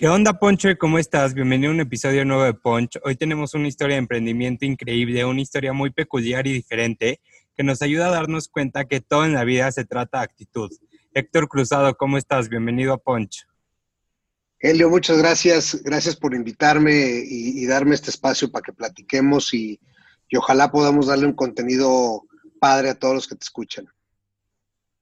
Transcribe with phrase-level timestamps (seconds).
[0.00, 0.70] ¿Qué onda, Poncho?
[0.78, 1.34] ¿Cómo estás?
[1.34, 2.98] Bienvenido a un episodio nuevo de Punch.
[3.04, 7.20] Hoy tenemos una historia de emprendimiento increíble, una historia muy peculiar y diferente
[7.54, 10.70] que nos ayuda a darnos cuenta que todo en la vida se trata de actitud.
[11.12, 12.48] Héctor Cruzado, ¿cómo estás?
[12.48, 13.46] Bienvenido a Punch.
[14.58, 15.82] Helio, muchas gracias.
[15.82, 19.78] Gracias por invitarme y, darme este espacio para que platiquemos y,
[20.30, 22.22] y ojalá podamos darle un contenido
[22.58, 23.86] padre a todos los que te escuchan.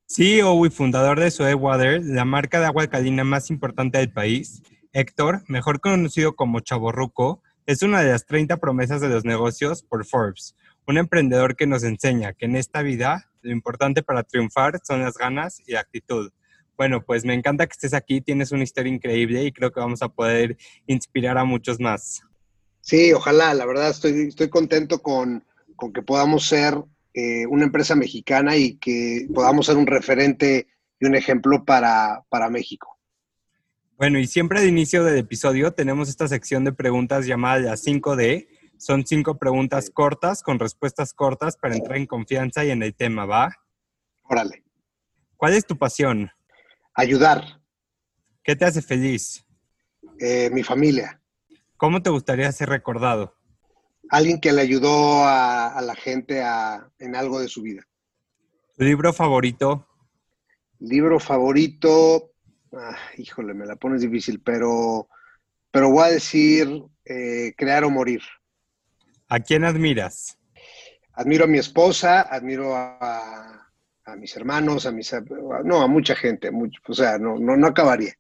[0.09, 4.61] CEO y fundador de Soe Water, la marca de agua alcalina más importante del país,
[4.93, 10.07] Héctor, mejor conocido como Chaborruco, es una de las 30 promesas de los negocios por
[10.07, 15.03] Forbes, un emprendedor que nos enseña que en esta vida lo importante para triunfar son
[15.03, 16.31] las ganas y la actitud.
[16.77, 20.01] Bueno, pues me encanta que estés aquí, tienes una historia increíble y creo que vamos
[20.01, 22.23] a poder inspirar a muchos más.
[22.81, 25.45] Sí, ojalá, la verdad estoy, estoy contento con,
[25.93, 26.75] que podamos ser
[27.13, 32.49] eh, una empresa mexicana y que podamos ser un referente y un ejemplo para, para
[32.49, 32.98] México.
[33.99, 38.47] Bueno, y siempre al inicio del episodio tenemos esta sección de preguntas llamada la 5D.
[38.77, 43.27] Son cinco preguntas cortas con respuestas cortas para entrar en confianza y en el tema,
[43.27, 43.57] ¿va?
[44.23, 44.63] Órale.
[45.37, 46.31] ¿Cuál es tu pasión?
[46.95, 47.61] Ayudar.
[48.45, 49.45] ¿Qué te hace feliz?
[50.21, 51.21] Eh, mi familia.
[51.77, 53.35] ¿Cómo te gustaría ser recordado?
[54.11, 56.45] Alguien que le ayudó a, la gente
[57.01, 57.83] en algo de su vida.
[58.77, 59.89] ¿Tu libro favorito?
[60.79, 62.31] Libro favorito,
[62.73, 65.09] Ah, híjole, me la pones difícil, pero,
[65.71, 66.69] pero voy a decir
[67.05, 68.21] eh, crear o morir.
[69.29, 70.39] ¿A quién admiras?
[71.13, 73.67] Admiro a mi esposa, admiro a,
[74.19, 75.15] mis hermanos, a mis
[75.65, 78.15] no, a mucha gente, mucho, o sea, no, no, no acabaría.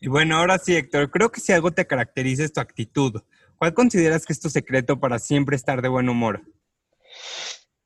[0.00, 3.22] Y bueno, ahora sí, Héctor, creo que si algo te caracteriza es tu actitud.
[3.56, 6.42] ¿Cuál consideras que es tu secreto para siempre estar de buen humor?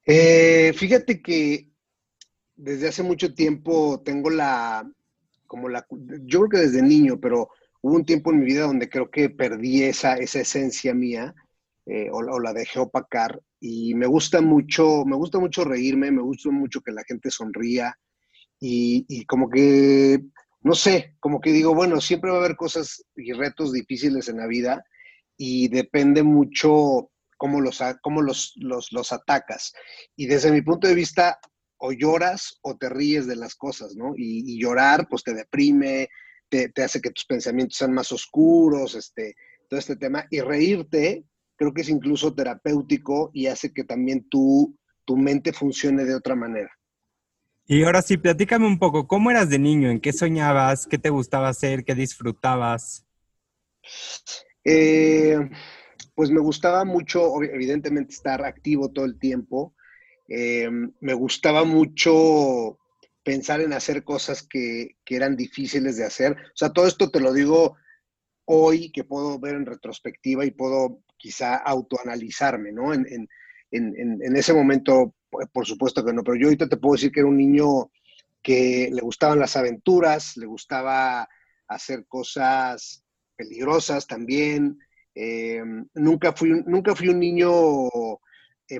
[0.05, 1.71] Eh, fíjate que
[2.57, 4.91] desde hace mucho tiempo tengo la,
[5.49, 5.85] como la,
[6.25, 7.49] yo creo que desde niño, pero
[7.81, 11.35] hubo un tiempo en mi vida donde creo que perdí esa, esa esencia mía
[11.87, 16.51] eh, o, la dejé opacar y me gusta mucho, me gusta mucho reírme, me gusta
[16.51, 17.99] mucho que la gente sonría
[18.61, 20.21] y, como que,
[20.63, 24.37] no sé, como que digo, bueno, siempre va a haber cosas y retos difíciles en
[24.37, 24.85] la vida
[25.37, 29.73] y depende mucho cómo los, cómo los, los, los atacas.
[30.17, 31.39] Y desde mi punto de vista,
[31.79, 34.13] o lloras o te ríes de las cosas, ¿no?
[34.17, 36.09] Y, llorar, pues te deprime,
[36.49, 39.35] te, hace que tus pensamientos sean más oscuros, este,
[39.69, 40.27] todo este tema.
[40.31, 41.25] Y reírte,
[41.57, 46.35] creo que es incluso terapéutico y hace que también tu, tu mente funcione de otra
[46.35, 46.71] manera.
[47.67, 49.91] Y ahora sí, platícame un poco, ¿cómo eras de niño?
[49.91, 50.87] ¿En qué soñabas?
[50.87, 51.85] ¿Qué te gustaba hacer?
[51.85, 53.05] ¿Qué disfrutabas?
[54.65, 55.39] Eh,
[56.15, 59.75] pues me gustaba mucho, evidentemente, estar activo todo el tiempo.
[60.29, 60.69] Eh,
[61.01, 62.79] me gustaba mucho
[63.23, 66.33] pensar en hacer cosas que, eran difíciles de hacer.
[66.33, 67.77] O sea, todo esto te lo digo
[68.45, 72.93] hoy que puedo ver en retrospectiva y puedo quizá autoanalizarme, ¿no?
[72.95, 73.29] En,
[73.71, 75.15] ese momento,
[75.53, 77.91] por supuesto que no, pero yo ahorita te puedo decir que era un niño
[78.43, 81.29] que le gustaban las aventuras, le gustaba
[81.67, 83.05] hacer cosas
[83.37, 84.79] peligrosas también.
[85.15, 85.63] Eh,
[85.95, 87.51] nunca, fui, nunca fui un niño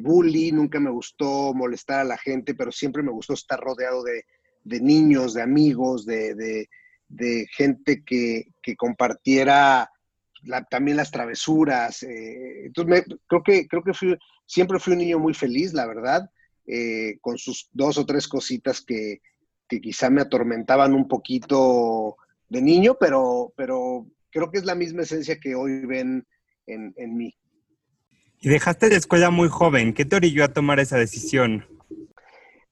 [0.01, 4.25] bully, nunca me gustó molestar a la gente, pero siempre me gustó estar rodeado de,
[4.81, 6.69] niños, de amigos, de,
[7.57, 9.91] gente que, compartiera
[10.71, 12.03] también las travesuras.
[12.03, 13.93] Eh, entonces, creo que, creo que
[14.47, 16.31] siempre fui un niño muy feliz, la verdad,
[16.67, 19.21] eh, con sus dos o tres cositas que,
[19.69, 22.17] quizá me atormentaban un poquito
[22.49, 26.27] de niño, pero, pero creo que es la misma esencia que hoy ven
[26.67, 27.35] en, en mí.
[28.41, 29.93] Y dejaste de escuela muy joven.
[29.93, 31.67] ¿Qué te orilló a tomar esa decisión?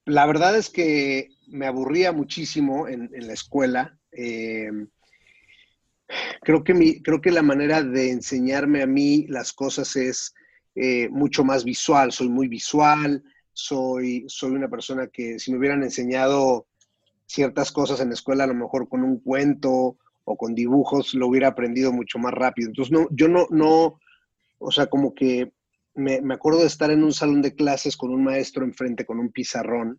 [0.04, 3.98] La verdad es que me aburría muchísimo en, la escuela.
[4.12, 4.70] Eh,
[6.42, 10.34] creo, que creo que la manera de enseñarme a mí las cosas es
[10.76, 12.12] eh, mucho más visual.
[12.12, 16.68] Soy muy visual, soy, soy una persona que si me hubieran enseñado
[17.26, 21.26] ciertas cosas en la escuela, a lo mejor con un cuento o con dibujos, lo
[21.26, 22.68] hubiera aprendido mucho más rápido.
[22.68, 23.98] Entonces, no, yo no, no,
[24.58, 25.52] o sea, como que
[25.96, 29.30] me, acuerdo de estar en un salón de clases con un maestro enfrente, con un
[29.30, 29.98] pizarrón,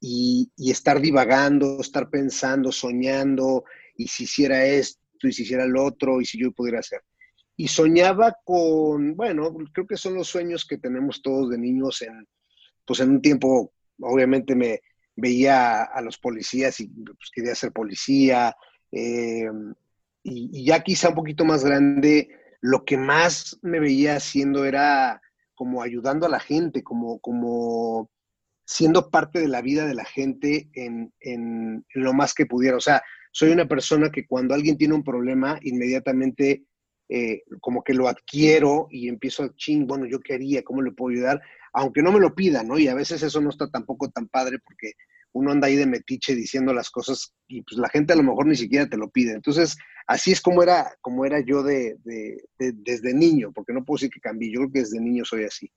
[0.00, 3.64] y, estar divagando, estar pensando, soñando,
[3.96, 7.02] y si hiciera esto, y si hiciera lo otro y si yo pudiera hacer.
[7.56, 12.26] Y soñaba con, bueno, creo que son los sueños que tenemos todos de niños en,
[12.84, 14.80] pues en un tiempo, obviamente me
[15.16, 18.54] veía a, los policías y pues, quería ser policía.
[18.92, 19.48] Eh,
[20.22, 22.28] y, ya quizá un poquito más grande,
[22.66, 25.22] lo que más me veía haciendo era
[25.54, 28.10] como ayudando a la gente, como, como
[28.64, 32.76] siendo parte de la vida de la gente en, en, lo más que pudiera.
[32.76, 36.64] O sea, soy una persona que cuando alguien tiene un problema, inmediatamente
[37.08, 41.14] eh, como que lo adquiero y empiezo a ching, bueno, yo quería, ¿cómo le puedo
[41.14, 41.40] ayudar?
[41.72, 42.80] Aunque no me lo pidan, ¿no?
[42.80, 44.94] Y a veces eso no está tampoco tan padre porque
[45.32, 48.46] uno anda ahí de metiche diciendo las cosas y pues la gente a lo mejor
[48.46, 49.32] ni siquiera te lo pide.
[49.32, 49.76] Entonces,
[50.06, 51.96] así es como era, como era yo de,
[52.58, 55.70] desde niño, porque no puedo decir que cambié, yo creo que desde niño soy así.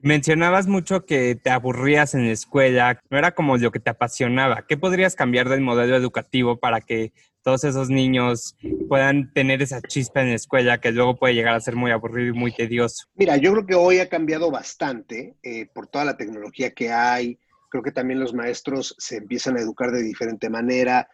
[0.00, 4.66] Mencionabas mucho que te aburrías en la escuela, no era como lo que te apasionaba.
[4.66, 7.12] ¿Qué podrías cambiar del modelo educativo para que
[7.42, 8.56] todos esos niños
[8.88, 12.34] puedan tener esa chispa en la escuela que luego puede llegar a ser muy aburrido
[12.34, 13.06] y muy tedioso?
[13.14, 17.38] Mira, yo creo que hoy ha cambiado bastante eh, por toda la tecnología que hay.
[17.74, 21.08] Creo que también los maestros se empiezan a educar de diferente manera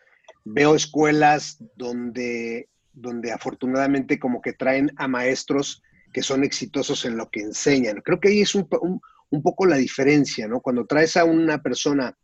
[0.44, 7.30] veo escuelas donde, donde afortunadamente como que traen a maestros que son exitosos en lo
[7.30, 8.02] que enseñan.
[8.02, 8.68] Creo que ahí es un,
[9.42, 10.60] poco la diferencia, ¿no?
[10.60, 12.14] Cuando traes a una persona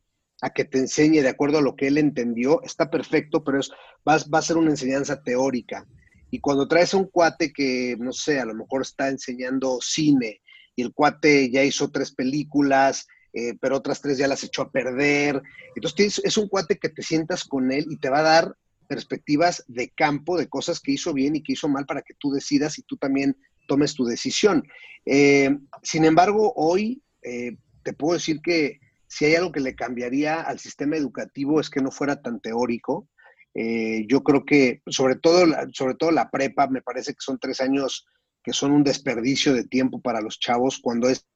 [0.43, 3.71] a que te enseñe de acuerdo a lo que él entendió, está perfecto, pero es,
[4.07, 5.87] va, va, a ser una enseñanza teórica.
[6.31, 10.43] Y cuando traes a un cuate que, no sé, a lo mejor está enseñando cine
[10.75, 13.07] y el cuate ya hizo tres películas
[13.37, 15.43] eh, pero otras tres ya las echó a perder.
[15.75, 18.57] Entonces es un cuate que te sientas con él y te va a dar
[18.89, 22.33] perspectivas de campo, de cosas que hizo bien y que hizo mal para que tú
[22.33, 23.37] decidas y tú también
[23.69, 24.67] tomes tu decisión.
[25.05, 30.41] Eh, sin embargo, hoy eh, te puedo decir que si hay algo que le cambiaría
[30.41, 33.11] al sistema educativo es que no fuera tan teórico.
[33.55, 38.07] yo creo que sobre todo, sobre todo la prepa, me parece que son tres años
[38.43, 41.27] que son un desperdicio de tiempo para los chavos cuando es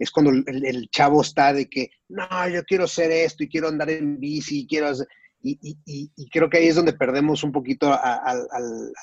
[0.00, 3.90] es cuando el, chavo está de que, no, yo quiero hacer esto y quiero andar
[3.90, 5.06] en bici y quiero hacer...
[5.42, 8.34] Y, creo que ahí es donde perdemos un poquito a,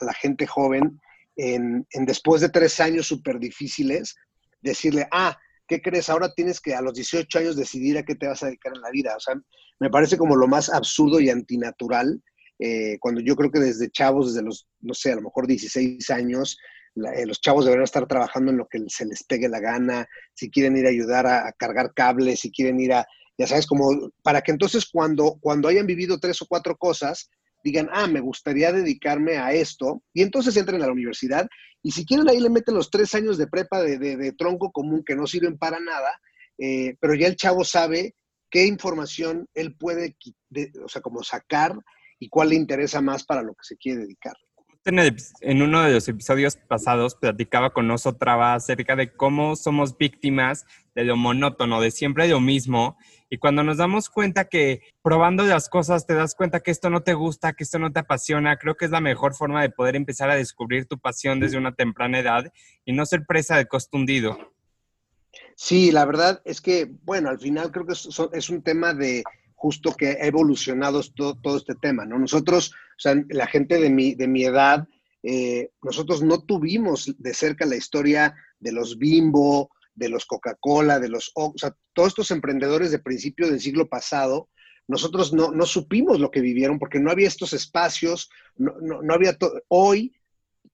[0.02, 1.00] la gente joven
[1.36, 4.16] en, después de tres años súper difíciles,
[4.62, 6.10] decirle, ah, ¿qué crees?
[6.10, 8.82] Ahora tienes que a los 18 años decidir a qué te vas a dedicar en
[8.82, 9.16] la vida.
[9.16, 9.36] O sea,
[9.80, 12.24] me parece como lo más absurdo y antinatural,
[12.58, 16.10] eh, cuando yo creo que desde chavos, desde los, no sé, a lo mejor 16
[16.10, 16.58] años,
[17.06, 20.50] eh, los chavos deberían estar trabajando en lo que se les pegue la gana, si
[20.50, 23.06] quieren ir a ayudar a, cargar cables, si quieren ir a,
[23.38, 27.30] ya sabes, como para que entonces cuando, cuando hayan vivido tres o cuatro cosas,
[27.64, 31.48] digan, ah, me gustaría dedicarme a esto, y entonces entren a la universidad,
[31.84, 35.16] y si quieren ahí le meten los tres años de prepa de, tronco común que
[35.16, 36.20] no sirven para nada,
[36.58, 38.16] eh, pero ya el chavo sabe
[38.50, 40.16] qué información él puede,
[40.84, 41.78] o sea, como sacar
[42.20, 44.34] y cuál le interesa más para lo que se quiere dedicar
[44.88, 51.04] en, uno de los episodios pasados platicaba con Traba acerca de cómo somos víctimas de
[51.04, 52.98] lo monótono, de siempre lo mismo.
[53.30, 57.02] Y cuando nos damos cuenta que probando las cosas te das cuenta que esto no
[57.02, 59.98] te gusta, que esto no te apasiona, creo que es la mejor forma de poder
[59.98, 62.54] empezar a descubrir tu pasión desde una temprana edad
[62.86, 64.54] y no ser presa de costundido.
[65.56, 69.24] Sí, la verdad es que, bueno, al final creo que es un tema de
[69.58, 72.20] justo que ha evolucionado todo, este tema, ¿no?
[72.20, 74.88] Nosotros, o sea, la gente de mi, de mi edad,
[75.24, 81.10] eh, nosotros no tuvimos de cerca la historia de los Bimbo, de los Coca-Cola, de
[81.10, 84.48] los, o sea, todos estos emprendedores de principio del siglo pasado,
[84.88, 89.36] nosotros no, no supimos lo que vivieron porque no había estos espacios, no, no, había,
[89.70, 90.16] hoy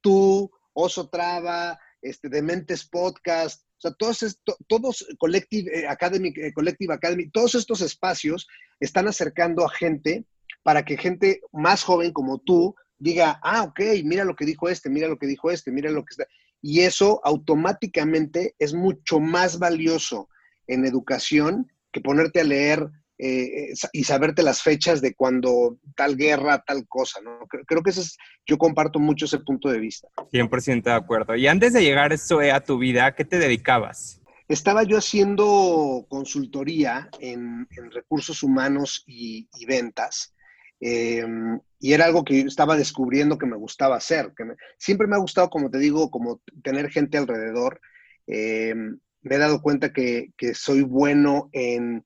[0.02, 7.30] tú, Oso Traba, este, Dementes Podcast, sea, todos, todos Collective eh, Academy, eh, Collective Academy,
[7.30, 8.48] todos estos espacios
[8.80, 10.26] están acercando a gente
[10.64, 14.90] para que gente más joven como tú diga, ah, ok, mira lo que dijo este,
[14.90, 16.28] mira lo que dijo este, mira lo que está.
[16.62, 20.30] Y eso automáticamente es mucho más valioso
[20.68, 26.64] en educación que ponerte a leer eh, y saberte las fechas de cuando tal guerra,
[26.66, 27.40] tal cosa, ¿no?
[27.48, 30.08] Creo, que eso es, yo comparto mucho ese punto de vista.
[30.32, 31.36] 100% de acuerdo.
[31.36, 34.20] Y antes de llegar esto a tu vida, ¿a qué te dedicabas?
[34.48, 40.34] Estaba yo haciendo consultoría en, recursos humanos y, ventas.
[40.80, 44.34] Em, y era algo que estaba descubriendo que me gustaba hacer.
[44.36, 44.44] Que
[44.78, 47.80] siempre me ha gustado, como te digo, como tener gente alrededor.
[48.28, 52.06] Em, me he dado cuenta que, soy bueno en,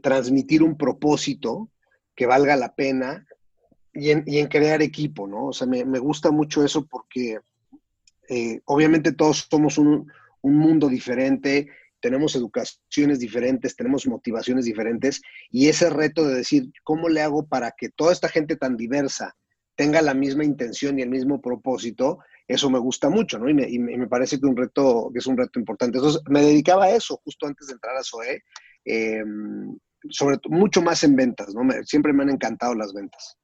[0.00, 1.70] transmitir un propósito
[2.14, 3.26] que valga la pena
[3.92, 5.46] y en, crear equipo, ¿no?
[5.46, 7.38] O sea, me, gusta mucho eso porque
[8.28, 10.10] eh, obviamente todos somos un,
[10.40, 11.68] un mundo diferente,
[12.00, 15.20] tenemos educaciones diferentes, tenemos motivaciones diferentes
[15.50, 19.36] y ese reto de decir, ¿cómo le hago para que toda esta gente tan diversa
[19.76, 23.48] tenga la misma intención y el mismo propósito, eso me gusta mucho, ¿no?
[23.48, 25.98] Y me, parece que, un reto, que es un reto importante.
[25.98, 28.42] Entonces, me dedicaba a eso justo antes de entrar a SOE,
[28.84, 29.76] em,
[30.10, 31.62] sobre todo mucho más en ventas, ¿no?
[31.84, 33.38] siempre me han encantado las ventas.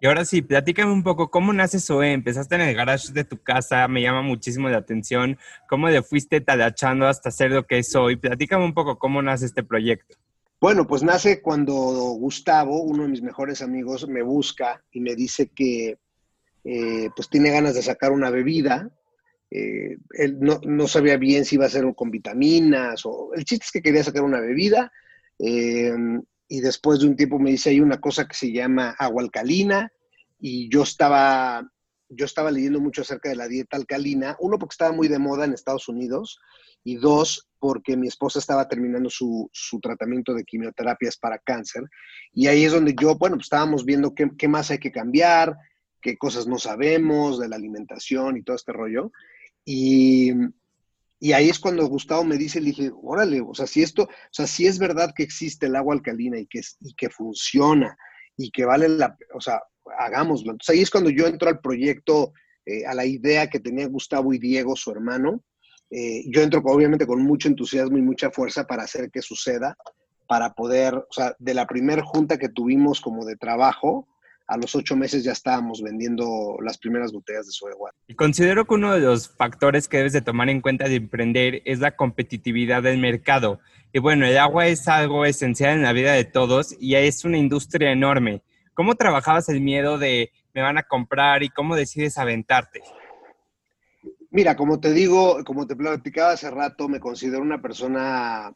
[0.00, 2.12] Y ahora sí, platícame un poco, ¿cómo nace SOE?
[2.12, 5.38] Empezaste en el garage de tu casa, me llama muchísimo la atención.
[5.68, 8.16] ¿Cómo le fuiste talachando hasta ser lo que es hoy?
[8.16, 10.16] Platícame un poco cómo nace este proyecto.
[10.60, 15.48] Bueno, pues nace cuando Gustavo, uno de mis mejores amigos, me busca y me dice
[15.54, 15.98] que
[16.64, 18.90] eh, pues tiene ganas de sacar una bebida.
[19.56, 23.30] Eh, él no, sabía bien si iba a ser con vitaminas o...
[23.34, 24.90] El chiste es que quería sacar una bebida
[25.38, 25.94] eh,
[26.48, 29.92] y después de un tiempo me dice hay una cosa que se llama agua alcalina
[30.40, 31.70] y yo estaba,
[32.08, 35.44] yo estaba leyendo mucho acerca de la dieta alcalina, uno porque estaba muy de moda
[35.44, 36.40] en Estados Unidos
[36.82, 39.48] y dos porque mi esposa estaba terminando su,
[39.80, 41.84] tratamiento de quimioterapias para cáncer
[42.32, 45.56] y ahí es donde yo, bueno, pues estábamos viendo qué, qué más hay que cambiar,
[46.02, 49.12] qué cosas no sabemos de la alimentación y todo este rollo.
[49.64, 50.32] Y,
[51.32, 54.46] ahí es cuando Gustavo me dice, le dije, órale, o sea, si esto, o sea,
[54.46, 57.96] si es verdad que existe el agua alcalina y que, y que funciona
[58.36, 59.60] y que vale la, o sea,
[59.98, 60.52] hagámoslo.
[60.52, 62.32] Entonces ahí es cuando yo entro al proyecto,
[62.66, 65.42] eh, a la idea que tenía Gustavo y Diego, su hermano.
[65.90, 69.76] Eh, yo entro obviamente con mucho entusiasmo y mucha fuerza para hacer que suceda,
[70.26, 74.08] para poder, o sea, de la primera junta que tuvimos como de trabajo,
[74.46, 77.98] a los ocho meses ya estábamos vendiendo las primeras botellas de soda water.
[78.08, 81.62] Y considero que uno de los factores que debes de tomar en cuenta de emprender
[81.64, 83.60] es la competitividad del mercado.
[83.92, 87.38] Y bueno, el agua es algo esencial en la vida de todos y es una
[87.38, 88.42] industria enorme.
[88.74, 92.80] ¿Cómo trabajabas el miedo de me van a comprar y cómo decides aventarte?
[94.30, 98.52] Mira, como te digo, como te platicaba hace rato, me considero una persona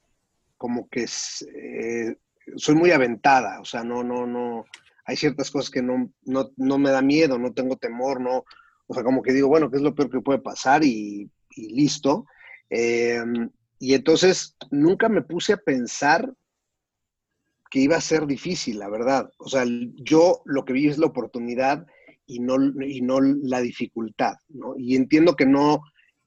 [0.57, 2.17] como que eh,
[2.57, 4.65] soy muy aventada, o sea, no, no, no,
[5.09, 8.45] hay ciertas cosas que no, no, me da miedo, no tengo temor, no,
[8.87, 10.85] o sea, como que digo, bueno, ¿qué es lo peor que puede pasar?
[10.85, 12.27] Y, listo.
[12.69, 13.49] Em,
[13.79, 16.31] y entonces nunca me puse a pensar
[17.71, 19.31] que iba a ser difícil, la verdad.
[19.39, 21.87] O sea, yo lo que vi es la oportunidad
[22.27, 24.75] y no, y no la dificultad, ¿no?
[24.77, 25.81] Y entiendo que no,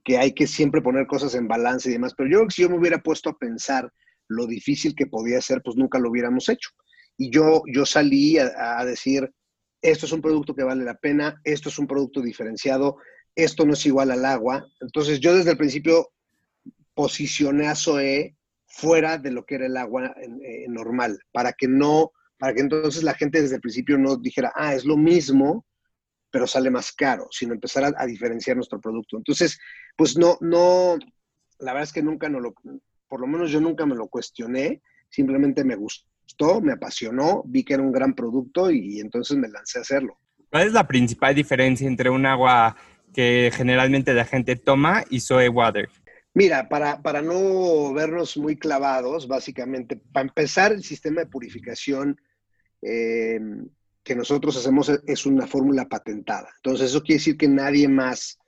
[0.04, 2.62] que hay que siempre poner cosas en balance y demás, pero yo creo que si
[2.64, 3.94] yo me hubiera puesto a pensar
[4.28, 6.72] lo difícil que podía ser, pues nunca lo hubiéramos hecho.
[7.18, 9.32] Y yo, yo salí a, decir,
[9.82, 12.98] esto es un producto que vale la pena, esto es un producto diferenciado,
[13.36, 14.68] esto no es igual al agua.
[14.80, 16.12] Entonces yo desde el principio
[16.94, 22.12] posicioné a Zoe fuera de lo que era el agua eh, normal, para que no,
[22.38, 25.66] para que entonces la gente desde el principio no dijera, ah, es lo mismo,
[26.32, 29.18] pero sale más caro, sino empezar a, a diferenciar nuestro producto.
[29.18, 29.60] Entonces,
[29.96, 30.98] pues no, no,
[31.60, 32.54] la verdad es que nunca no lo,
[33.08, 36.11] por lo menos yo nunca me lo cuestioné, simplemente me gustó
[36.62, 40.18] me apasionó, vi que era un gran producto y entonces me lancé a hacerlo.
[40.50, 42.76] ¿Cuál es la principal diferencia entre un agua
[43.14, 45.90] que generalmente la gente toma y soy water?
[46.34, 52.20] Mira, para, para no vernos muy clavados, básicamente, para empezar, el sistema de purificación
[52.82, 53.68] em,
[54.04, 56.50] que nosotros hacemos es una fórmula patentada.
[56.58, 58.40] Entonces, eso quiere decir que nadie más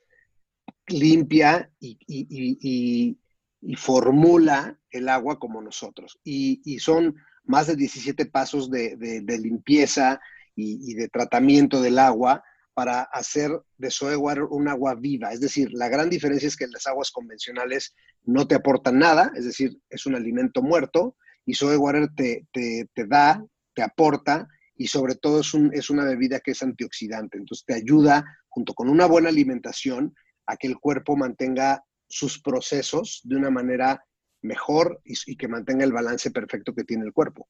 [0.86, 3.18] limpia y, y,
[3.62, 6.18] y, formula el agua como nosotros.
[6.24, 8.96] Y, son más de 17 pasos de,
[9.40, 10.20] limpieza
[10.54, 12.42] y, de tratamiento del agua
[12.74, 15.32] para hacer de soy water un agua viva.
[15.32, 19.44] Es decir, la gran diferencia es que las aguas convencionales no te aportan nada, es
[19.44, 25.14] decir, es un alimento muerto, y soy water te, te, da, te aporta, y sobre
[25.14, 27.38] todo es, un, es una bebida que es antioxidante.
[27.38, 30.14] Entonces te ayuda, junto con una buena alimentación,
[30.46, 34.04] a que el cuerpo mantenga sus procesos de una manera
[34.44, 37.48] mejor y, que mantenga el balance perfecto que tiene el cuerpo.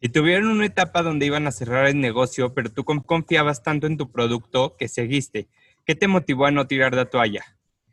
[0.00, 3.96] Y tuvieron una etapa donde iban a cerrar el negocio, pero tú confiabas tanto en
[3.96, 5.48] tu producto que seguiste.
[5.84, 7.44] ¿Qué te motivó a no tirar la toalla?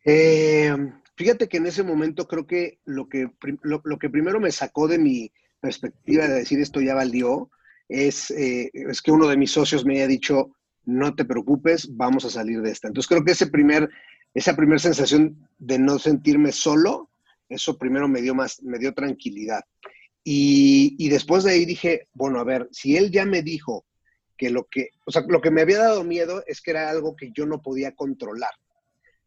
[0.05, 0.75] Eh,
[1.15, 3.29] fíjate que en ese momento creo que lo, que
[3.61, 7.49] lo, que primero me sacó de mi perspectiva de decir esto ya valió
[7.88, 10.51] es, eh, es que uno de mis socios me haya dicho,
[10.85, 12.88] no te preocupes, vamos a salir de esta.
[12.88, 13.89] Entonces creo que ese primer,
[14.33, 17.08] esa primera sensación de no sentirme solo
[17.50, 19.62] eso primero me dio más, me dio tranquilidad.
[20.24, 23.86] Y, después de ahí dije, bueno, a ver, si él ya me dijo
[24.38, 27.15] que lo que, o sea, lo que me había dado miedo es que era algo
[27.15, 28.51] que yo no podía controlar.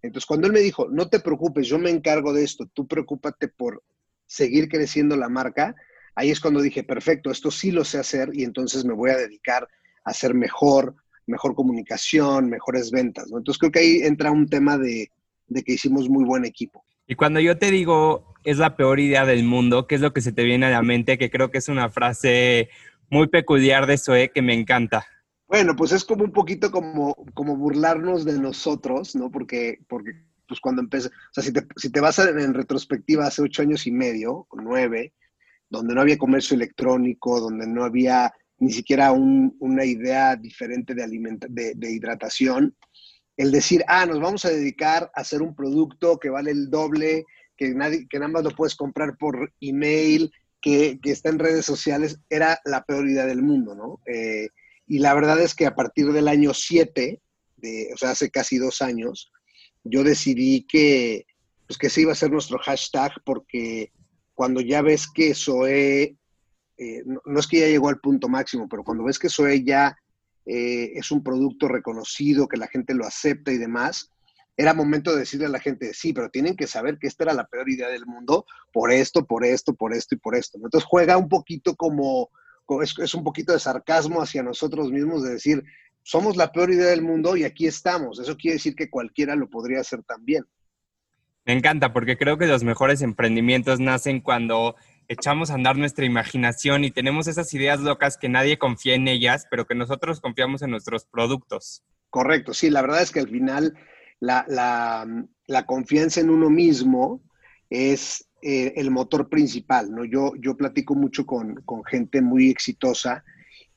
[0.01, 3.49] Entonces, cuando él me dijo, no te preocupes, yo me encargo de esto, tú preocúpate
[3.49, 3.83] por
[4.27, 5.75] seguir creciendo la marca,
[6.15, 9.17] ahí es cuando dije, perfecto, esto sí lo sé hacer y entonces me voy a
[9.17, 9.69] dedicar
[10.05, 10.95] a hacer mejor,
[11.27, 13.27] mejor comunicación, mejores ventas.
[13.27, 15.11] Entonces, creo que ahí entra un tema de,
[15.49, 16.85] de que hicimos muy buen equipo.
[17.07, 20.21] Y cuando yo te digo es la peor idea del mundo, ¿qué es lo que
[20.21, 21.19] se te viene a la mente?
[21.19, 22.71] Que creo que es una frase
[23.11, 25.07] muy peculiar de Zoe que me encanta.
[25.47, 29.31] Bueno, pues es como un poquito como, como burlarnos de nosotros, ¿no?
[29.31, 30.13] Porque, porque
[30.49, 33.87] pues cuando empecé, o sea, si te, si te vas en retrospectiva hace ocho años
[33.87, 35.13] y medio, nueve,
[35.69, 41.07] donde no había comercio electrónico, donde no había ni siquiera una idea diferente de,
[41.49, 42.77] de, de, hidratación,
[43.43, 47.25] el decir, ah, nos vamos a dedicar a hacer un producto que vale el doble,
[47.57, 50.31] que, nadie, que nada más lo puedes comprar por email,
[50.61, 54.01] que, que está en redes sociales, era la peor idea del mundo, ¿no?
[54.07, 54.49] Eh,
[54.87, 57.21] y la verdad es que a partir del año 7,
[57.93, 59.33] o sea, hace casi dos años,
[59.83, 61.27] yo decidí que,
[61.67, 63.91] pues que ese iba a ser nuestro hashtag porque
[64.35, 66.17] cuando ya ves que Zoe,
[66.77, 69.97] eh, no, es que ya llegó al punto máximo, pero cuando ves que Zoe ya
[70.47, 74.11] eh, es un producto reconocido, que la gente lo acepta y demás,
[74.57, 77.33] era momento de decirle a la gente, sí, pero tienen que saber que esta era
[77.33, 80.59] la peor idea del mundo por esto, por esto, por esto y por esto.
[80.59, 82.29] Entonces juega un poquito como
[82.81, 85.63] es, un poquito de sarcasmo hacia nosotros mismos de decir,
[86.03, 88.19] somos la peor idea del mundo y aquí estamos.
[88.19, 90.45] Eso quiere decir que cualquiera lo podría hacer también.
[91.45, 94.77] Me encanta porque creo que los mejores emprendimientos nacen cuando
[95.13, 99.47] echamos a andar nuestra imaginación y tenemos esas ideas locas que nadie confía en ellas,
[99.51, 101.83] pero que nosotros confiamos en nuestros productos.
[102.11, 103.75] Correcto, sí, la verdad es que al final
[104.21, 104.45] la,
[105.47, 107.23] la confianza en uno mismo
[107.71, 110.05] es eh, el motor principal, ¿no?
[110.05, 113.23] Yo, yo platico mucho con, gente muy exitosa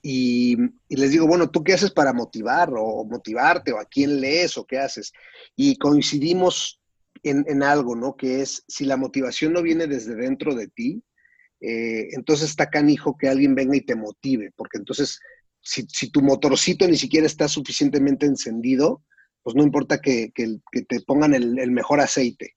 [0.02, 0.58] y,
[0.90, 4.66] les digo, bueno, ¿tú qué haces para motivar o motivarte o a quién lees o
[4.66, 5.14] qué haces?
[5.56, 6.82] Y coincidimos
[7.22, 8.16] en, algo, ¿no?
[8.16, 11.04] Que es, si la motivación no viene desde dentro de ti,
[11.62, 15.20] eh, entonces está canijo que alguien venga y te motive, porque entonces,
[15.62, 19.04] si, tu motorcito ni siquiera está suficientemente encendido,
[19.42, 22.56] pues no importa que, te pongan el mejor aceite.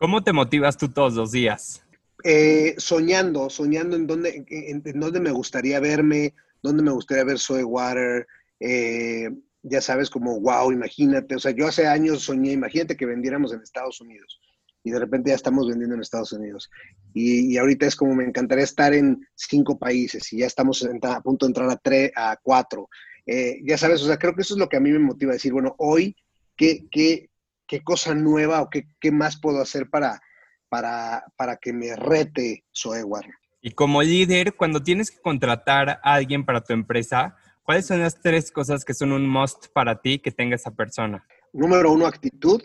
[0.00, 1.82] ¿Cómo te motivas tú todos los días?
[2.24, 7.62] Eh, soñando, soñando en dónde, en, dónde me gustaría verme, dónde me gustaría ver Soy
[7.64, 8.26] Water.
[8.60, 9.28] Eh,
[9.62, 11.34] ya sabes, como, wow, imagínate.
[11.34, 14.40] O sea, yo hace años soñé, imagínate que vendiéramos en Estados Unidos
[14.82, 16.70] y de repente ya estamos vendiendo en Estados Unidos.
[17.14, 21.46] Y, ahorita es como me encantaría estar en cinco países y ya estamos a punto
[21.46, 22.88] de entrar a, tres, a cuatro.
[23.26, 25.32] Eh, ya sabes, o sea, creo que eso es lo que a mí me motiva
[25.32, 26.16] a decir, bueno, hoy,
[26.56, 27.30] ¿qué, qué,
[27.70, 30.20] qué cosa nueva o qué, más puedo hacer para,
[30.68, 33.24] para, para que me rete Soewar.
[33.62, 38.20] Y como líder, cuando tienes que contratar a alguien para tu empresa, ¿cuáles son las
[38.20, 41.24] tres cosas que son un must para ti que tenga esa persona?
[41.52, 42.60] Número uno, actitud.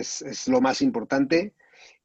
[0.00, 1.54] Es, lo más importante.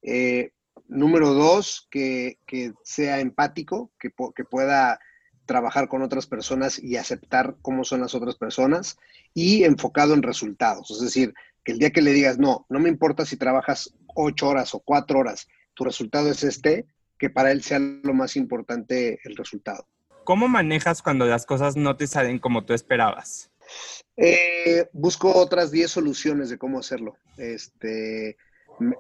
[0.02, 0.52] Eh,
[0.88, 2.38] número dos, que,
[2.84, 5.00] sea empático, que, que pueda
[5.46, 8.98] trabajar con otras personas y aceptar cómo son las otras personas
[9.34, 10.92] y enfocado en resultados.
[10.92, 14.48] Es decir, que el día que le digas, no, no me importa si trabajas ocho
[14.48, 16.86] horas o cuatro horas, tu resultado es este,
[17.18, 19.88] que para él sea lo más importante el resultado.
[20.24, 23.50] ¿Cómo manejas cuando las cosas no te salen como tú esperabas?
[24.18, 27.18] Eh, busco otras 10 soluciones de cómo hacerlo.
[27.38, 28.38] Este,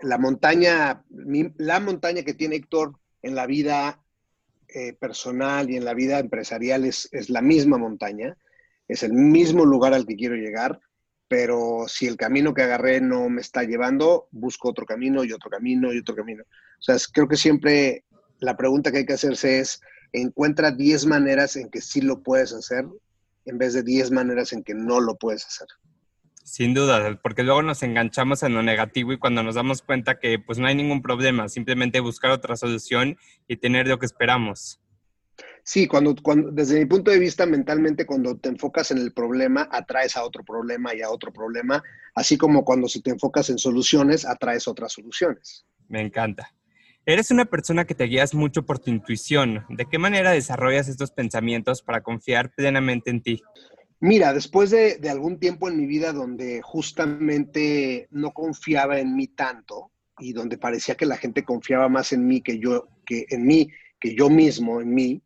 [0.02, 1.04] la montaña,
[1.58, 4.02] la montaña que tiene Héctor en la vida
[4.68, 8.38] eh, personal y en la vida empresarial es, es, la misma montaña,
[8.88, 10.80] es el mismo lugar al que quiero llegar
[11.30, 15.50] pero si el camino que agarré no me está llevando, busco otro camino y otro
[15.50, 16.44] camino y otro camino.
[16.44, 18.04] O sea, creo que siempre
[18.40, 19.80] la pregunta que hay que hacerse es,
[20.12, 22.84] encuentra 10 maneras en que sí lo puedes hacer
[23.50, 25.68] en vez de 10 maneras en que no lo puedes hacer.
[26.44, 30.40] Sin duda, porque luego nos enganchamos en lo negativo y cuando nos damos cuenta que
[30.40, 34.80] pues no hay ningún problema, simplemente buscar otra solución y tener lo que esperamos.
[35.64, 39.70] Sí, cuando, cuando, desde mi punto de vista, mentalmente, cuando te enfocas en el problema,
[39.72, 41.84] atraes a otro problema y a otro problema,
[42.16, 45.66] así como cuando si te enfocas en soluciones, atraes otras soluciones.
[45.88, 46.52] Me encanta.
[47.06, 49.66] Eres una persona que te guías mucho por tu intuición.
[49.70, 53.42] ¿De qué manera desarrollas estos pensamientos para confiar plenamente en ti?
[54.00, 59.28] Mira, después de, de algún tiempo en mi vida donde justamente no confiaba en mí
[59.28, 63.46] tanto y donde parecía que la gente confiaba más en mí que yo, que en
[63.46, 65.22] mí, que yo mismo, en mí,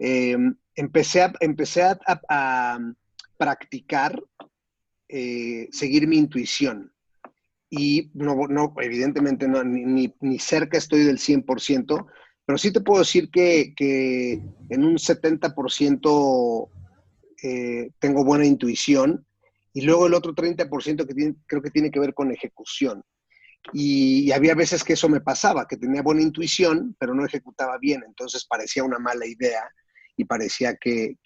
[0.00, 0.36] eh,
[0.74, 2.78] empecé a, empecé a,
[3.36, 4.22] practicar,
[5.08, 6.91] eh, seguir mi intuición.
[7.74, 12.06] Y no, no evidentemente, no, ni, ni, cerca estoy del 100%,
[12.44, 16.68] pero sí te puedo decir que, que en un 70%
[17.42, 19.26] eh, tengo buena intuición
[19.72, 23.02] y luego el otro 30% que creo que tiene que ver con ejecución.
[23.72, 28.02] Y, había veces que eso me pasaba, que tenía buena intuición, pero no ejecutaba bien,
[28.06, 29.62] entonces parecía una mala idea
[30.16, 31.16] y parecía que,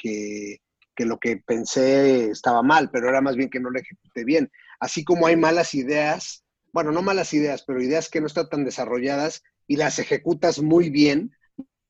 [0.98, 4.50] lo que pensé estaba mal, pero era más bien que no lo ejecuté bien.
[4.80, 8.64] Así como hay malas ideas, bueno, no malas ideas, pero ideas que no están tan
[8.64, 11.32] desarrolladas y las ejecutas muy bien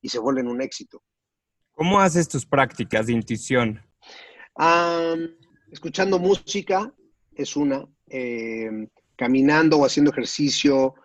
[0.01, 1.03] y se vuelven un éxito.
[1.73, 3.81] ¿Cómo haces tus prácticas de intuición?
[5.71, 6.91] escuchando música
[7.35, 10.95] es una, em, caminando o haciendo ejercicio,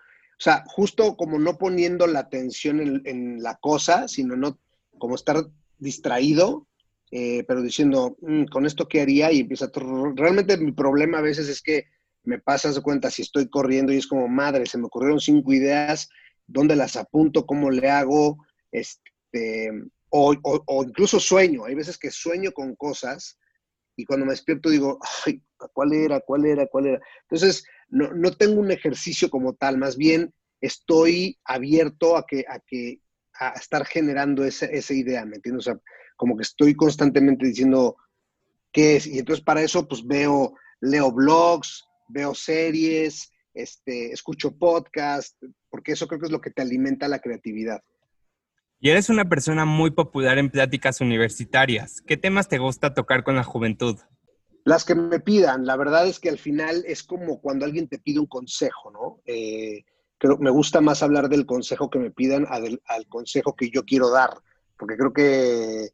[0.42, 4.58] o sea, justo como no poniendo la atención en, la cosa, sino no
[4.98, 5.36] como estar
[5.78, 6.66] distraído,
[7.14, 9.70] eh, pero diciendo, mm, con esto qué haría y empieza.
[10.16, 11.84] Realmente mi problema a veces es que
[12.24, 15.52] me pasas de cuenta si estoy corriendo y es como, madre, se me ocurrieron cinco
[15.52, 16.08] ideas,
[16.46, 17.44] ¿dónde las apunto?
[17.44, 18.38] ¿Cómo le hago?
[18.70, 19.70] Este,
[20.08, 23.38] o, incluso sueño, hay veces que sueño con cosas
[23.94, 25.42] y cuando me despierto digo, ay,
[25.74, 26.20] ¿cuál era?
[26.20, 26.66] ¿Cuál era?
[26.66, 27.00] ¿Cuál era?
[27.22, 32.58] Entonces, no, no tengo un ejercicio como tal, más bien estoy abierto a que, a
[32.60, 33.00] que,
[33.34, 35.66] a estar generando esa, esa idea, ¿me entiendes?
[35.66, 35.80] O sea,
[36.22, 37.96] como que estoy constantemente diciendo
[38.70, 45.36] qué es, y entonces para eso pues veo, leo blogs, veo series, este, escucho podcast,
[45.68, 47.82] porque eso creo que es lo que te alimenta la creatividad.
[48.78, 52.00] Y eres una persona muy popular en pláticas universitarias.
[52.06, 53.98] ¿Qué temas te gusta tocar con la juventud?
[54.62, 55.66] Las que me pidan.
[55.66, 59.20] La verdad es que al final es como cuando alguien te pide un consejo, ¿no?
[59.26, 59.82] Eh,
[60.18, 64.08] creo me gusta más hablar del consejo que me pidan al consejo que yo quiero
[64.08, 64.30] dar,
[64.78, 65.90] porque creo que,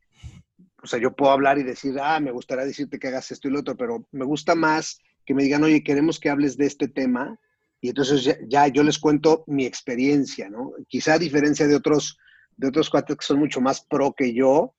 [0.89, 3.61] sea, yo puedo hablar y decir, ah, me gustaría decirte que hagas esto y lo
[3.61, 7.39] otro, pero me gusta más que me digan, oye, queremos que hables de este tema,
[7.81, 10.73] y entonces ya, yo les cuento mi experiencia, ¿no?
[10.89, 12.19] Quizá a diferencia de otros,
[12.57, 14.75] de otros cuates que son mucho más pro que yo,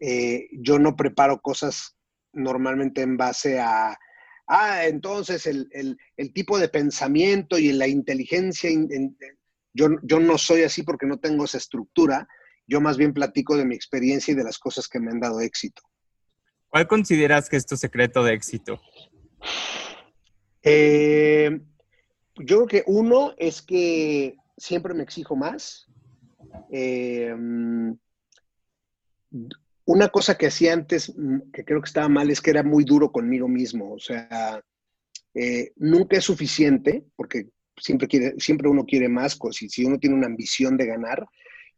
[0.00, 1.96] eh, yo no preparo cosas
[2.32, 3.96] normalmente en base a,
[4.48, 5.96] ah, entonces el,
[6.34, 8.70] tipo de pensamiento y la inteligencia,
[9.72, 12.28] yo, yo no soy así porque no tengo esa estructura,
[12.72, 15.40] yo más bien platico de mi experiencia y de las cosas que me han dado
[15.40, 15.82] éxito.
[16.68, 18.80] ¿Cuál consideras que es tu secreto de éxito?
[20.62, 21.60] Eh,
[22.36, 25.86] yo creo que uno es que siempre me exijo más.
[26.70, 27.34] Eh,
[29.84, 32.84] una cosa que hacía antes, mm, que creo que estaba mal, es que era muy
[32.84, 33.92] duro conmigo mismo.
[33.92, 34.64] O sea,
[35.34, 40.16] eh, nunca es suficiente, porque siempre, quiere, siempre uno quiere más, si, si uno tiene
[40.16, 41.26] una ambición de ganar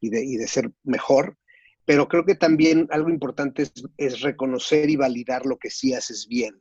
[0.01, 1.37] y de, y de, ser mejor.
[1.85, 6.61] Pero creo que también algo importante es, reconocer y validar lo que sí haces bien.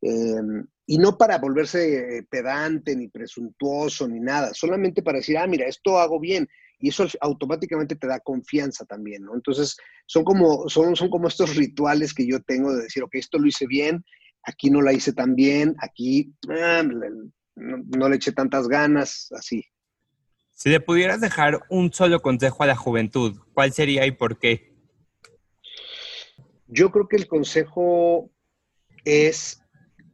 [0.00, 5.66] Em, y no para volverse pedante, ni presuntuoso, ni nada, solamente para decir, ah, mira,
[5.66, 6.48] esto hago bien.
[6.80, 9.34] Y eso automáticamente te da confianza también, ¿no?
[9.34, 13.38] Entonces, son como, son, son como estos rituales que yo tengo de decir, ok, esto
[13.38, 14.04] lo hice bien,
[14.44, 16.82] aquí no la hice tan bien, aquí ah,
[17.56, 19.64] no le eché tantas ganas, así.
[20.58, 24.74] Si le pudieras dejar un solo consejo a la juventud, ¿cuál sería y por qué?
[26.66, 28.32] Yo creo que el consejo
[29.04, 29.62] es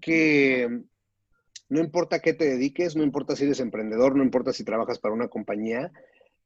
[0.02, 0.68] que
[1.70, 5.14] no importa qué te dediques, no importa si eres emprendedor, no importa si trabajas para
[5.14, 5.90] una compañía,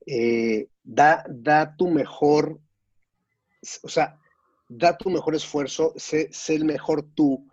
[0.07, 2.61] eh, da, da tu mejor,
[3.83, 4.17] o sea,
[4.69, 7.51] da tu mejor esfuerzo, sé, el mejor tú.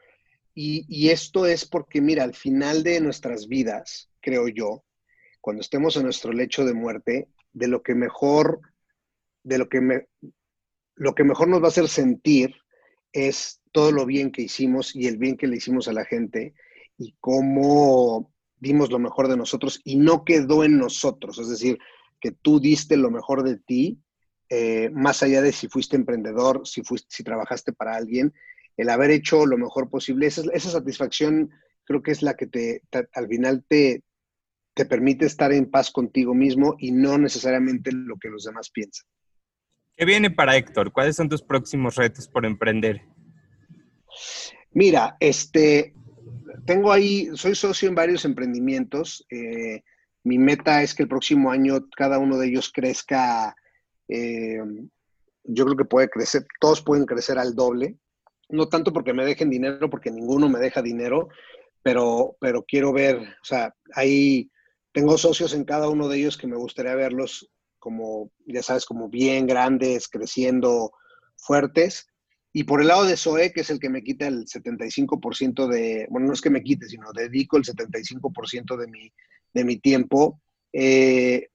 [0.54, 4.85] Y, y, esto es porque, mira, al final de nuestras vidas, creo yo,
[5.46, 8.62] cuando estemos en nuestro lecho de muerte, de lo que mejor,
[9.44, 10.08] de lo que, me,
[10.96, 12.56] lo que mejor nos va a hacer sentir
[13.14, 16.56] es todo lo bien que hicimos y el bien que le hicimos a la gente
[16.98, 21.78] y cómo dimos lo mejor de nosotros y no quedó en nosotros, es decir,
[22.20, 24.00] que tú diste lo mejor de ti,
[24.50, 28.34] eh, más allá de si fuiste emprendedor, si, fuiste, si trabajaste para alguien,
[28.78, 31.52] el haber hecho lo mejor posible, esa, esa satisfacción
[31.84, 32.82] creo que es la que te,
[33.14, 34.02] al final te,
[34.76, 39.08] te permite estar en paz contigo mismo y no necesariamente lo que los demás piensan.
[39.96, 40.92] ¿Qué viene para Héctor?
[40.92, 43.02] ¿Cuáles son tus próximos retos por emprender?
[44.72, 45.94] Mira, este,
[46.66, 49.26] tengo ahí, soy socio en varios emprendimientos.
[49.30, 49.84] Eh,
[50.26, 53.56] mi meta es que el próximo año cada uno de ellos crezca.
[54.10, 54.60] Eh,
[55.46, 57.96] yo creo que puede crecer, todos pueden crecer al doble.
[58.50, 61.30] No tanto porque me dejen dinero, porque ninguno me deja dinero,
[61.82, 64.52] pero, pero quiero ver, o sea, ahí
[64.96, 69.10] tengo socios en cada uno de ellos que me gustaría verlos como, ya sabes, como
[69.10, 70.94] bien grandes, creciendo
[71.36, 72.08] fuertes.
[72.54, 76.08] Y por el lado de SOE, que es el que me quita el 75% de,
[76.10, 79.12] bueno, no es que me quite, sino dedico el 75% de mi,
[79.54, 81.50] de mi tiempo, eh,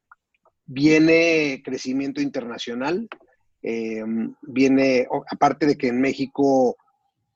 [0.66, 3.08] viene crecimiento internacional,
[3.62, 4.04] eh,
[4.42, 6.76] viene, aparte de que en México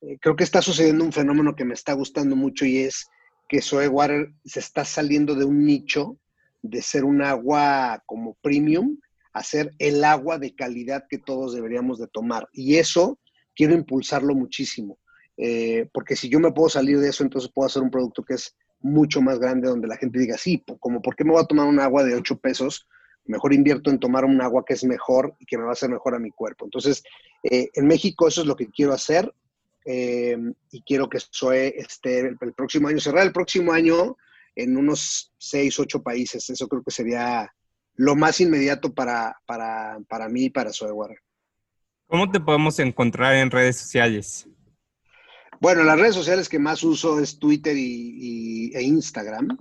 [0.02, 3.06] eh, creo que está sucediendo un fenómeno que me está gustando mucho y es
[3.48, 6.18] que Soe Water se está saliendo de un nicho
[6.62, 8.98] de ser un agua como premium
[9.34, 12.48] a ser el agua de calidad que todos deberíamos de tomar.
[12.52, 13.18] Y eso
[13.54, 14.98] quiero impulsarlo muchísimo,
[15.36, 18.34] eh, porque si yo me puedo salir de eso, entonces puedo hacer un producto que
[18.34, 21.46] es mucho más grande, donde la gente diga, sí, como ¿por qué me voy a
[21.46, 22.86] tomar un agua de 8 pesos?
[23.24, 25.88] Mejor invierto en tomar un agua que es mejor y que me va a hacer
[25.88, 26.66] mejor a mi cuerpo.
[26.66, 27.02] Entonces,
[27.42, 29.32] eh, en México eso es lo que quiero hacer.
[29.84, 30.36] Eh,
[30.70, 34.16] y quiero que Zoe esté el, próximo año, cerrar el próximo año
[34.56, 36.48] en unos seis, ocho países.
[36.48, 37.52] Eso creo que sería
[37.96, 41.18] lo más inmediato para, para, para mí y para Zoe Warren.
[42.06, 44.46] ¿Cómo te podemos encontrar en redes sociales?
[45.60, 49.56] Bueno, las redes sociales que más uso es Twitter y, e Instagram.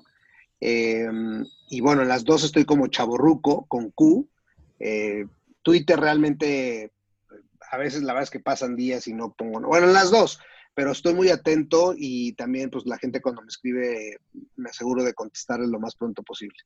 [0.59, 4.27] Em, y bueno, en las dos estoy como chaborruco con Q.
[4.79, 5.25] Eh,
[5.62, 6.91] Twitter realmente,
[7.73, 10.39] a veces la verdad es que pasan días y no pongo, bueno, en las dos,
[10.75, 14.17] pero estoy muy atento y también pues la gente cuando me escribe
[14.55, 16.57] me aseguro de contestarles lo más pronto posible.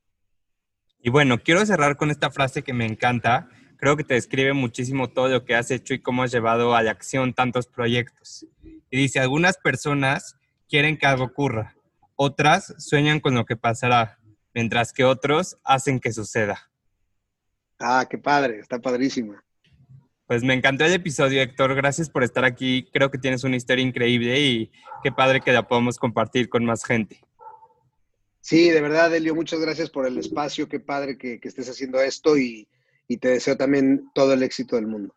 [1.00, 3.48] Y bueno, quiero cerrar con esta frase que me encanta.
[3.78, 6.84] Creo que te describe muchísimo todo lo que has hecho y cómo has llevado a
[6.84, 8.46] la acción tantos proyectos.
[8.90, 10.36] Y dice, algunas personas
[10.68, 11.78] quieren que algo ocurra,
[12.16, 14.20] otras sueñan con lo que pasará,
[14.54, 16.70] mientras que otros hacen que suceda.
[17.80, 19.36] Ah, qué padre, está padrísimo.
[20.28, 21.74] Pues me encantó el episodio, Héctor.
[21.74, 22.88] Gracias por estar aquí.
[22.92, 26.84] Creo que tienes una historia increíble y qué padre que la podamos compartir con más
[26.84, 27.22] gente.
[28.42, 30.68] Sí, de verdad, Elio, muchas gracias por el espacio.
[30.68, 32.68] Qué padre que, estés haciendo esto y,
[33.08, 35.14] y te deseo también todo el éxito del mundo.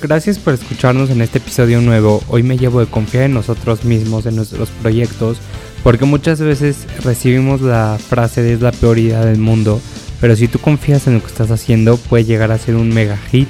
[0.00, 2.22] Gracias por escucharnos en este episodio nuevo.
[2.28, 5.38] Hoy me llevo de confiar en nosotros mismos, en nuestros proyectos,
[5.82, 9.80] porque muchas veces recibimos la frase de es la peor idea del mundo,
[10.20, 13.16] pero si tú confías en lo que estás haciendo, puede llegar a ser un mega
[13.16, 13.48] hit,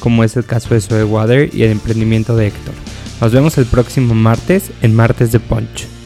[0.00, 2.74] como es el caso de Soy Water y el emprendimiento de Héctor.
[3.20, 5.99] Nos vemos el próximo martes en Martes de Punch.